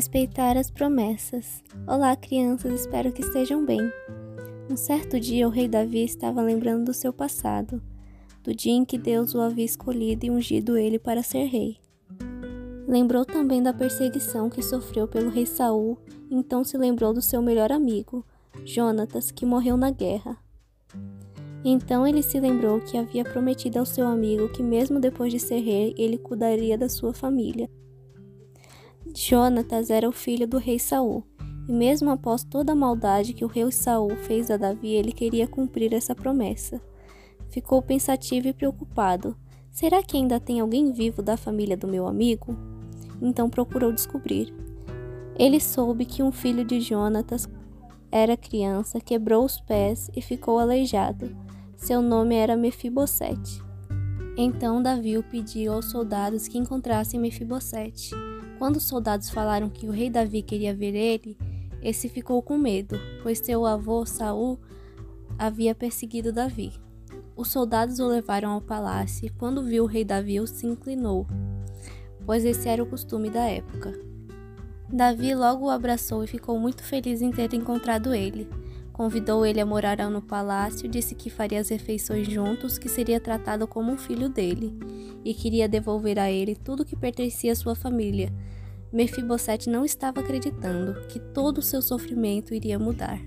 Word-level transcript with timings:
Respeitar 0.00 0.56
as 0.56 0.70
promessas. 0.70 1.62
Olá, 1.86 2.16
crianças, 2.16 2.72
espero 2.72 3.12
que 3.12 3.20
estejam 3.20 3.66
bem. 3.66 3.82
Um 4.70 4.74
certo 4.74 5.20
dia, 5.20 5.46
o 5.46 5.50
rei 5.50 5.68
Davi 5.68 6.02
estava 6.02 6.40
lembrando 6.40 6.86
do 6.86 6.94
seu 6.94 7.12
passado, 7.12 7.82
do 8.42 8.54
dia 8.54 8.72
em 8.72 8.82
que 8.82 8.96
Deus 8.96 9.34
o 9.34 9.42
havia 9.42 9.66
escolhido 9.66 10.24
e 10.24 10.30
ungido 10.30 10.78
ele 10.78 10.98
para 10.98 11.22
ser 11.22 11.44
rei. 11.44 11.76
Lembrou 12.88 13.26
também 13.26 13.62
da 13.62 13.74
perseguição 13.74 14.48
que 14.48 14.62
sofreu 14.62 15.06
pelo 15.06 15.28
rei 15.28 15.44
Saul, 15.44 15.98
então 16.30 16.64
se 16.64 16.78
lembrou 16.78 17.12
do 17.12 17.20
seu 17.20 17.42
melhor 17.42 17.70
amigo, 17.70 18.24
Jonatas, 18.64 19.30
que 19.30 19.44
morreu 19.44 19.76
na 19.76 19.90
guerra. 19.90 20.38
Então 21.62 22.06
ele 22.06 22.22
se 22.22 22.40
lembrou 22.40 22.80
que 22.80 22.96
havia 22.96 23.22
prometido 23.22 23.78
ao 23.78 23.84
seu 23.84 24.06
amigo 24.06 24.48
que, 24.48 24.62
mesmo 24.62 24.98
depois 24.98 25.30
de 25.30 25.38
ser 25.38 25.60
rei, 25.60 25.94
ele 25.98 26.16
cuidaria 26.16 26.78
da 26.78 26.88
sua 26.88 27.12
família. 27.12 27.68
Jonatas 29.14 29.90
era 29.90 30.08
o 30.08 30.12
filho 30.12 30.46
do 30.46 30.58
rei 30.58 30.78
Saul, 30.78 31.24
e 31.68 31.72
mesmo 31.72 32.10
após 32.10 32.44
toda 32.44 32.72
a 32.72 32.76
maldade 32.76 33.32
que 33.32 33.44
o 33.44 33.48
rei 33.48 33.70
Saul 33.72 34.10
fez 34.16 34.50
a 34.50 34.56
Davi, 34.56 34.88
ele 34.88 35.12
queria 35.12 35.46
cumprir 35.46 35.92
essa 35.92 36.14
promessa. 36.14 36.80
Ficou 37.48 37.82
pensativo 37.82 38.48
e 38.48 38.52
preocupado. 38.52 39.36
Será 39.70 40.02
que 40.02 40.16
ainda 40.16 40.38
tem 40.38 40.60
alguém 40.60 40.92
vivo 40.92 41.22
da 41.22 41.36
família 41.36 41.76
do 41.76 41.88
meu 41.88 42.06
amigo? 42.06 42.56
Então 43.20 43.50
procurou 43.50 43.92
descobrir. 43.92 44.54
Ele 45.36 45.60
soube 45.60 46.04
que 46.04 46.22
um 46.22 46.30
filho 46.30 46.64
de 46.64 46.80
Jonatas 46.80 47.48
era 48.12 48.36
criança, 48.36 49.00
quebrou 49.00 49.44
os 49.44 49.60
pés 49.60 50.10
e 50.14 50.20
ficou 50.20 50.58
aleijado. 50.58 51.34
Seu 51.76 52.02
nome 52.02 52.34
era 52.34 52.56
Mefibosete. 52.56 53.69
Então 54.36 54.82
Davi 54.82 55.22
pediu 55.30 55.72
aos 55.72 55.86
soldados 55.86 56.48
que 56.48 56.58
encontrassem 56.58 57.20
Mefibosete. 57.20 58.10
Quando 58.58 58.76
os 58.76 58.84
soldados 58.84 59.30
falaram 59.30 59.68
que 59.68 59.86
o 59.86 59.90
rei 59.90 60.10
Davi 60.10 60.42
queria 60.42 60.74
ver 60.74 60.94
ele, 60.94 61.36
esse 61.82 62.08
ficou 62.08 62.42
com 62.42 62.58
medo, 62.58 62.98
pois 63.22 63.38
seu 63.38 63.64
avô 63.64 64.04
Saul 64.04 64.58
havia 65.38 65.74
perseguido 65.74 66.32
Davi. 66.32 66.72
Os 67.34 67.48
soldados 67.48 67.98
o 67.98 68.06
levaram 68.06 68.50
ao 68.50 68.60
palácio 68.60 69.26
e 69.26 69.30
quando 69.30 69.62
viu 69.62 69.84
o 69.84 69.86
rei 69.86 70.04
Davi, 70.04 70.46
se 70.46 70.66
inclinou, 70.66 71.26
pois 72.26 72.44
esse 72.44 72.68
era 72.68 72.82
o 72.82 72.86
costume 72.86 73.30
da 73.30 73.46
época. 73.46 73.98
Davi 74.92 75.34
logo 75.34 75.66
o 75.66 75.70
abraçou 75.70 76.22
e 76.24 76.26
ficou 76.26 76.58
muito 76.58 76.82
feliz 76.82 77.22
em 77.22 77.30
ter 77.30 77.54
encontrado 77.54 78.12
ele. 78.12 78.46
Convidou 78.92 79.46
ele 79.46 79.60
a 79.60 79.66
morar 79.66 79.98
no 80.10 80.20
palácio, 80.20 80.88
disse 80.88 81.14
que 81.14 81.30
faria 81.30 81.60
as 81.60 81.68
refeições 81.68 82.28
juntos, 82.28 82.78
que 82.78 82.88
seria 82.88 83.20
tratado 83.20 83.66
como 83.66 83.92
um 83.92 83.96
filho 83.96 84.28
dele, 84.28 84.76
e 85.24 85.32
queria 85.32 85.68
devolver 85.68 86.18
a 86.18 86.30
ele 86.30 86.54
tudo 86.54 86.84
que 86.84 86.96
pertencia 86.96 87.52
à 87.52 87.56
sua 87.56 87.74
família. 87.74 88.32
Mefibosete 88.92 89.70
não 89.70 89.84
estava 89.84 90.20
acreditando 90.20 91.06
que 91.08 91.20
todo 91.20 91.58
o 91.58 91.62
seu 91.62 91.80
sofrimento 91.80 92.52
iria 92.52 92.78
mudar. 92.78 93.20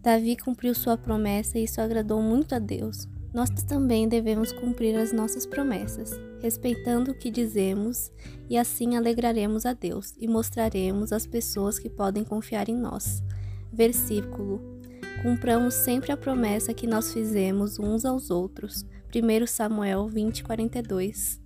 Davi 0.00 0.36
cumpriu 0.36 0.74
sua 0.74 0.96
promessa 0.96 1.58
e 1.58 1.64
isso 1.64 1.80
agradou 1.80 2.20
muito 2.20 2.54
a 2.54 2.58
Deus. 2.58 3.06
Nós 3.32 3.50
também 3.50 4.06
devemos 4.06 4.52
cumprir 4.52 4.96
as 4.96 5.12
nossas 5.12 5.44
promessas, 5.44 6.12
respeitando 6.40 7.10
o 7.10 7.14
que 7.14 7.30
dizemos, 7.30 8.12
e 8.48 8.56
assim 8.56 8.96
alegraremos 8.96 9.66
a 9.66 9.72
Deus 9.72 10.14
e 10.18 10.28
mostraremos 10.28 11.12
às 11.12 11.26
pessoas 11.26 11.78
que 11.78 11.90
podem 11.90 12.22
confiar 12.22 12.68
em 12.68 12.76
nós. 12.76 13.22
Versículo: 13.74 14.60
Cumpramos 15.20 15.74
sempre 15.74 16.12
a 16.12 16.16
promessa 16.16 16.72
que 16.72 16.86
nós 16.86 17.12
fizemos 17.12 17.76
uns 17.76 18.04
aos 18.04 18.30
outros. 18.30 18.86
1 19.12 19.46
Samuel 19.48 20.06
20, 20.06 20.44
42. 20.44 21.43